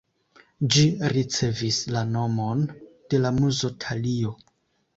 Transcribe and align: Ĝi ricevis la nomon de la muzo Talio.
Ĝi 0.75 0.85
ricevis 1.13 1.77
la 1.97 2.03
nomon 2.15 2.65
de 3.13 3.23
la 3.27 3.35
muzo 3.39 3.73
Talio. 3.87 4.37